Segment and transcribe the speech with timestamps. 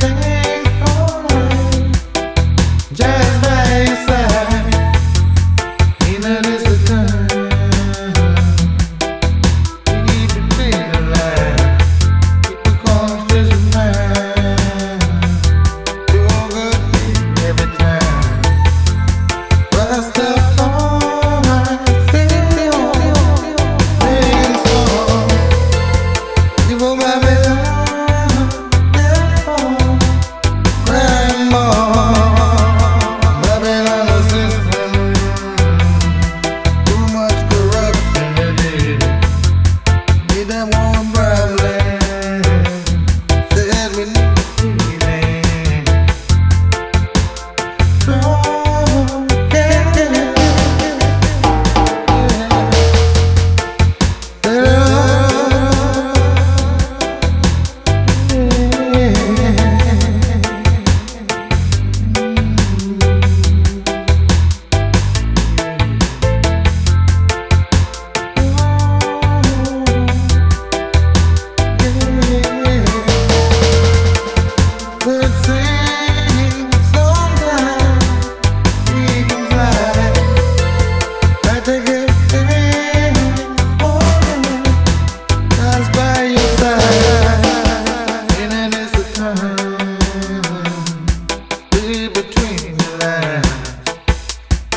[0.00, 0.27] fast.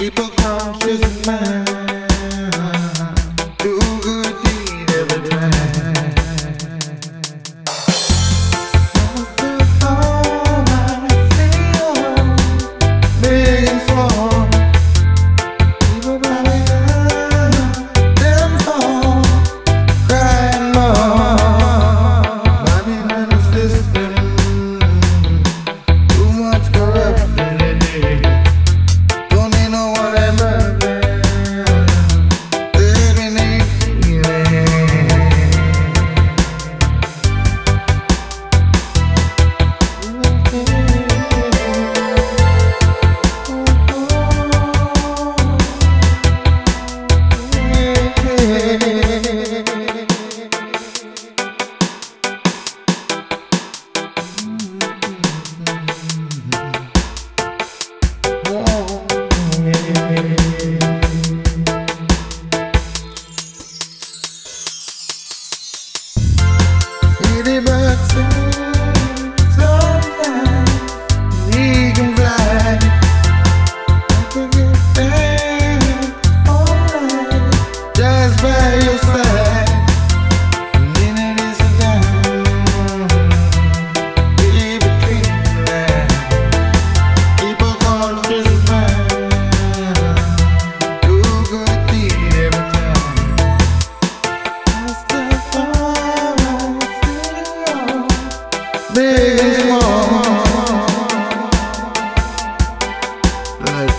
[0.02, 1.81] keep a conscious mind.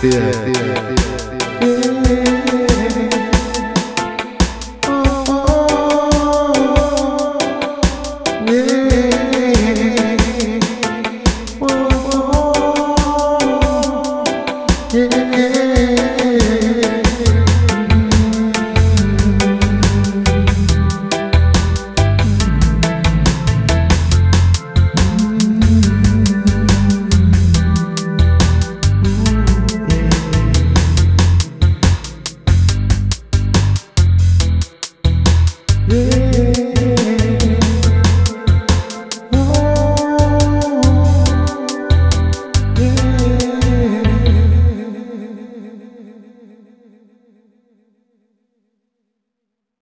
[0.03, 1.12] divertida.